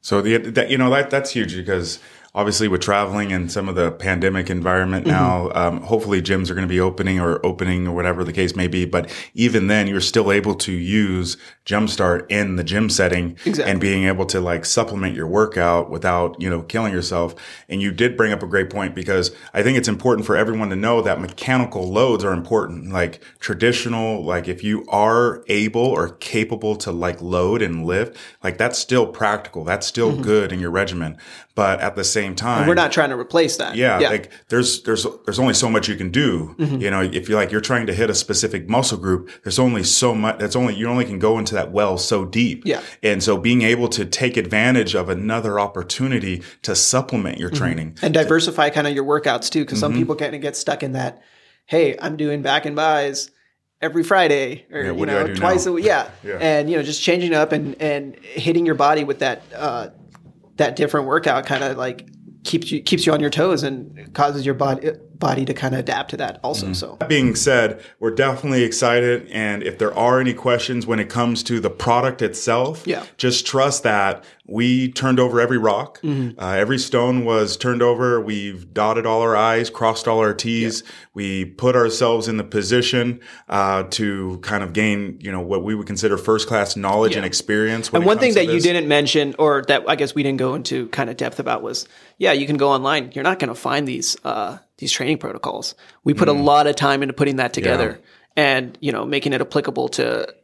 So 0.00 0.22
the 0.22 0.38
that 0.38 0.70
you 0.70 0.78
know 0.78 0.88
that 0.90 1.10
that's 1.10 1.30
huge 1.30 1.54
because 1.54 1.98
obviously 2.34 2.66
with 2.66 2.80
traveling 2.80 3.32
and 3.32 3.50
some 3.50 3.68
of 3.68 3.76
the 3.76 3.92
pandemic 3.92 4.50
environment 4.50 5.06
now, 5.06 5.48
mm-hmm. 5.48 5.58
um, 5.58 5.80
hopefully 5.82 6.20
gyms 6.20 6.50
are 6.50 6.54
going 6.54 6.66
to 6.66 6.72
be 6.72 6.80
opening 6.80 7.20
or 7.20 7.44
opening 7.46 7.86
or 7.86 7.94
whatever 7.94 8.24
the 8.24 8.32
case 8.32 8.56
may 8.56 8.66
be. 8.66 8.84
But 8.84 9.08
even 9.34 9.68
then, 9.68 9.86
you're 9.86 10.00
still 10.00 10.32
able 10.32 10.54
to 10.56 10.72
use 10.72 11.36
Jumpstart 11.64 12.26
in 12.30 12.56
the 12.56 12.64
gym 12.64 12.90
setting 12.90 13.36
exactly. 13.44 13.64
and 13.64 13.80
being 13.80 14.04
able 14.04 14.26
to 14.26 14.40
like 14.40 14.64
supplement 14.64 15.14
your 15.14 15.28
workout 15.28 15.90
without, 15.90 16.40
you 16.40 16.50
know, 16.50 16.62
killing 16.62 16.92
yourself. 16.92 17.34
And 17.68 17.80
you 17.80 17.92
did 17.92 18.16
bring 18.16 18.32
up 18.32 18.42
a 18.42 18.46
great 18.46 18.68
point 18.68 18.94
because 18.94 19.30
I 19.52 19.62
think 19.62 19.78
it's 19.78 19.88
important 19.88 20.26
for 20.26 20.36
everyone 20.36 20.70
to 20.70 20.76
know 20.76 21.02
that 21.02 21.20
mechanical 21.20 21.88
loads 21.88 22.24
are 22.24 22.32
important. 22.32 22.92
Like 22.92 23.22
traditional, 23.38 24.24
like 24.24 24.48
if 24.48 24.64
you 24.64 24.84
are 24.88 25.44
able 25.46 25.82
or 25.82 26.10
capable 26.16 26.74
to 26.76 26.90
like 26.90 27.22
load 27.22 27.62
and 27.62 27.86
lift, 27.86 28.16
like 28.42 28.58
that's 28.58 28.78
still 28.78 29.06
practical. 29.06 29.62
That's 29.62 29.86
still 29.86 30.12
mm-hmm. 30.12 30.22
good 30.22 30.52
in 30.52 30.58
your 30.58 30.70
regimen. 30.70 31.16
But 31.54 31.80
at 31.80 31.94
the 31.94 32.02
same 32.02 32.23
time, 32.34 32.60
and 32.60 32.68
we're 32.68 32.74
not 32.74 32.92
trying 32.92 33.10
to 33.10 33.18
replace 33.18 33.56
that. 33.58 33.76
Yeah, 33.76 34.00
yeah, 34.00 34.08
like 34.08 34.30
there's 34.48 34.82
there's 34.84 35.06
there's 35.24 35.38
only 35.38 35.54
so 35.54 35.68
much 35.68 35.88
you 35.88 35.96
can 35.96 36.10
do. 36.10 36.54
Mm-hmm. 36.58 36.80
You 36.80 36.90
know, 36.90 37.02
if 37.02 37.28
you're 37.28 37.38
like 37.38 37.50
you're 37.50 37.60
trying 37.60 37.86
to 37.86 37.94
hit 37.94 38.08
a 38.08 38.14
specific 38.14 38.68
muscle 38.68 38.96
group, 38.98 39.30
there's 39.42 39.58
only 39.58 39.84
so 39.84 40.14
much. 40.14 40.38
That's 40.38 40.56
only 40.56 40.74
you 40.74 40.88
only 40.88 41.04
can 41.04 41.18
go 41.18 41.38
into 41.38 41.54
that 41.54 41.72
well 41.72 41.98
so 41.98 42.24
deep. 42.24 42.62
Yeah, 42.64 42.82
and 43.02 43.22
so 43.22 43.36
being 43.36 43.62
able 43.62 43.88
to 43.88 44.04
take 44.04 44.36
advantage 44.36 44.94
of 44.94 45.08
another 45.08 45.60
opportunity 45.60 46.42
to 46.62 46.74
supplement 46.74 47.38
your 47.38 47.50
mm-hmm. 47.50 47.58
training 47.58 47.98
and 48.00 48.14
diversify 48.14 48.70
kind 48.70 48.86
of 48.86 48.94
your 48.94 49.04
workouts 49.04 49.50
too, 49.50 49.64
because 49.64 49.80
some 49.80 49.92
mm-hmm. 49.92 50.00
people 50.00 50.16
kind 50.16 50.34
of 50.34 50.40
get 50.40 50.56
stuck 50.56 50.82
in 50.82 50.92
that. 50.92 51.22
Hey, 51.66 51.96
I'm 52.00 52.16
doing 52.16 52.42
back 52.42 52.66
and 52.66 52.76
bis 52.76 53.30
every 53.84 54.02
Friday 54.02 54.64
or 54.70 54.82
yeah, 54.82 54.92
you 54.92 55.06
know 55.06 55.34
twice 55.34 55.66
now? 55.66 55.72
a 55.72 55.74
week. 55.74 55.84
Yeah. 55.84 56.10
yeah. 56.24 56.38
And 56.40 56.70
you 56.70 56.76
know 56.76 56.82
just 56.82 57.02
changing 57.02 57.34
up 57.34 57.52
and 57.52 57.80
and 57.80 58.16
hitting 58.16 58.66
your 58.66 58.74
body 58.74 59.04
with 59.04 59.20
that 59.20 59.42
uh, 59.54 59.88
that 60.56 60.76
different 60.76 61.06
workout 61.06 61.46
kind 61.46 61.62
of 61.62 61.76
like 61.76 62.08
keeps 62.44 62.70
you 62.70 62.80
keeps 62.80 63.06
you 63.06 63.12
on 63.12 63.20
your 63.20 63.30
toes 63.30 63.62
and 63.62 64.12
causes 64.14 64.44
your 64.46 64.54
body 64.54 64.90
body 65.18 65.44
to 65.44 65.54
kind 65.54 65.74
of 65.74 65.80
adapt 65.80 66.10
to 66.10 66.16
that 66.18 66.40
also. 66.42 66.66
Mm. 66.66 66.76
So 66.76 66.96
that 67.00 67.08
being 67.08 67.34
said, 67.34 67.82
we're 68.00 68.14
definitely 68.14 68.64
excited 68.64 69.28
and 69.30 69.62
if 69.62 69.78
there 69.78 69.94
are 69.96 70.20
any 70.20 70.34
questions 70.34 70.86
when 70.86 70.98
it 70.98 71.08
comes 71.08 71.42
to 71.44 71.60
the 71.60 71.70
product 71.70 72.22
itself, 72.22 72.86
yeah. 72.86 73.04
just 73.16 73.46
trust 73.46 73.82
that 73.82 74.24
we 74.46 74.92
turned 74.92 75.18
over 75.18 75.40
every 75.40 75.56
rock. 75.56 76.00
Mm-hmm. 76.02 76.38
Uh, 76.38 76.52
every 76.52 76.78
stone 76.78 77.24
was 77.24 77.56
turned 77.56 77.80
over. 77.80 78.20
We've 78.20 78.72
dotted 78.74 79.06
all 79.06 79.22
our 79.22 79.34
I's, 79.34 79.70
crossed 79.70 80.06
all 80.06 80.18
our 80.18 80.34
T's. 80.34 80.82
Yeah. 80.82 80.90
We 81.14 81.44
put 81.46 81.74
ourselves 81.76 82.28
in 82.28 82.36
the 82.36 82.44
position 82.44 83.20
uh, 83.48 83.84
to 83.90 84.38
kind 84.42 84.62
of 84.62 84.74
gain, 84.74 85.18
you 85.22 85.32
know, 85.32 85.40
what 85.40 85.64
we 85.64 85.74
would 85.74 85.86
consider 85.86 86.18
first 86.18 86.46
class 86.46 86.76
knowledge 86.76 87.12
yeah. 87.12 87.18
and 87.18 87.26
experience. 87.26 87.88
And 87.90 88.04
one 88.04 88.18
thing 88.18 88.34
that 88.34 88.46
you 88.46 88.60
didn't 88.60 88.86
mention, 88.86 89.34
or 89.38 89.62
that 89.68 89.84
I 89.88 89.96
guess 89.96 90.14
we 90.14 90.22
didn't 90.22 90.38
go 90.38 90.54
into 90.54 90.88
kind 90.88 91.08
of 91.08 91.16
depth 91.16 91.40
about, 91.40 91.62
was 91.62 91.88
yeah, 92.18 92.32
you 92.32 92.46
can 92.46 92.58
go 92.58 92.68
online. 92.68 93.12
You're 93.14 93.24
not 93.24 93.38
going 93.38 93.48
to 93.48 93.54
find 93.54 93.88
these 93.88 94.16
uh, 94.24 94.58
these 94.78 94.92
training 94.92 95.18
protocols. 95.18 95.74
We 96.02 96.14
put 96.14 96.28
mm. 96.28 96.38
a 96.38 96.42
lot 96.42 96.66
of 96.66 96.76
time 96.76 97.02
into 97.02 97.14
putting 97.14 97.36
that 97.36 97.52
together, 97.52 98.00
yeah. 98.36 98.44
and 98.44 98.78
you 98.80 98.92
know, 98.92 99.04
making 99.04 99.32
it 99.32 99.40
applicable 99.40 99.88
to 99.90 100.34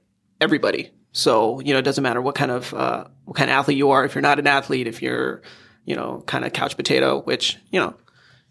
everybody. 0.41 0.91
So, 1.13 1.61
you 1.61 1.73
know, 1.73 1.81
it 1.81 1.83
doesn't 1.83 2.03
matter 2.03 2.23
what 2.23 2.37
kind 2.37 2.53
of, 2.53 2.73
uh, 2.73 3.05
what 3.25 3.37
kind 3.37 3.51
of 3.51 3.55
athlete 3.55 3.77
you 3.77 3.91
are. 3.91 4.05
If 4.05 4.15
you're 4.15 4.23
not 4.23 4.39
an 4.39 4.47
athlete, 4.47 4.87
if 4.87 5.03
you're, 5.03 5.43
you 5.85 5.97
know, 5.97 6.23
kind 6.25 6.45
of 6.45 6.53
couch 6.53 6.77
potato, 6.77 7.21
which, 7.23 7.59
you 7.73 7.81
know, 7.81 7.95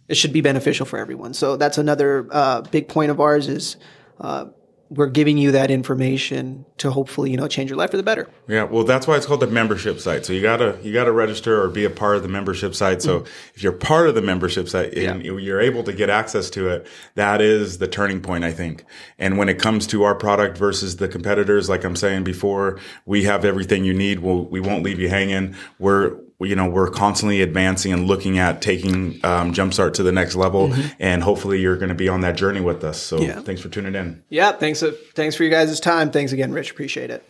it 0.10 0.16
should 0.16 0.34
be 0.34 0.42
beneficial 0.42 0.86
for 0.86 1.00
everyone. 1.00 1.34
So 1.34 1.56
that's 1.56 1.78
another, 1.78 2.28
uh, 2.30 2.62
big 2.64 2.90
point 2.90 3.12
of 3.12 3.22
ours 3.22 3.48
is, 3.48 3.78
uh, 4.20 4.48
we're 4.90 5.08
giving 5.08 5.38
you 5.38 5.52
that 5.52 5.70
information 5.70 6.66
to 6.78 6.92
hopefully 6.92 7.32
you 7.32 7.38
know 7.38 7.48
change 7.48 7.70
your 7.70 7.78
life 7.78 7.92
for 7.92 7.98
the 7.98 8.04
better. 8.04 8.28
Yeah 8.48 8.64
well 8.64 8.84
that's 8.84 9.08
why 9.08 9.18
it's 9.18 9.26
called 9.26 9.42
the 9.42 9.48
membership 9.48 10.00
site. 10.00 10.26
So 10.26 10.34
you 10.34 10.42
gotta 10.42 10.80
you 10.82 10.94
gotta 10.94 11.12
register 11.12 11.62
or 11.62 11.68
be 11.68 11.86
a 11.86 11.90
part 11.90 12.16
of 12.16 12.24
the 12.24 12.30
membership 12.30 12.76
site. 12.76 13.02
So 13.02 13.20
mm-hmm. 13.20 13.32
if 13.56 13.64
you're 13.64 13.72
part 13.72 14.08
of 14.10 14.16
the 14.16 14.22
membership 14.22 14.70
site 14.70 14.94
and 14.96 15.24
yeah. 15.24 15.34
you're 15.34 15.62
able 15.62 15.84
to 15.84 15.94
get 15.94 16.10
access 16.10 16.50
to 16.52 16.70
it 16.70 16.88
that 17.16 17.42
is 17.42 17.78
the 17.78 17.88
turning 17.88 18.22
point 18.22 18.44
i 18.44 18.52
think. 18.52 18.84
And 19.18 19.38
when 19.38 19.50
it 19.50 19.60
comes 19.60 19.88
to 19.88 20.04
our 20.04 20.16
product 20.16 20.58
versus 20.58 20.98
the 20.98 21.08
competitors 21.08 21.70
like 21.70 21.84
i'm 21.84 21.96
saying 21.96 22.24
before 22.24 22.80
we 23.06 23.24
have 23.24 23.46
everything 23.46 23.86
you 23.86 23.94
need. 23.94 24.20
We'll, 24.20 24.46
we 24.46 24.60
won't 24.60 24.84
leave 24.84 25.00
you 25.00 25.10
hanging. 25.10 25.56
We're 25.78 26.18
you 26.40 26.56
know 26.56 26.70
we're 26.70 26.90
constantly 26.90 27.42
advancing 27.42 27.92
and 27.92 28.08
looking 28.08 28.38
at 28.38 28.62
taking 28.62 29.20
um, 29.26 29.54
jumpstart 29.54 29.94
to 29.94 30.04
the 30.04 30.12
next 30.12 30.36
level 30.36 30.70
mm-hmm. 30.70 30.88
and 31.00 31.24
hopefully 31.24 31.60
you're 31.60 31.78
going 31.78 31.90
to 31.90 31.96
be 31.96 32.08
on 32.08 32.22
that 32.22 32.36
journey 32.36 32.62
with 32.62 32.84
us. 32.84 33.02
So 33.02 33.20
yeah. 33.20 33.42
thanks 33.42 33.62
for 33.62 33.70
tuning 33.70 33.96
in. 33.96 34.24
Yeah 34.30 34.54
thanks 34.54 34.82
uh, 34.82 34.94
thanks 35.14 35.36
for 35.36 35.44
you 35.44 35.50
guys' 35.50 35.80
time. 35.80 36.12
Thanks 36.12 36.32
again 36.32 36.52
rich. 36.52 36.72
Appreciate 36.72 37.10
it 37.10 37.30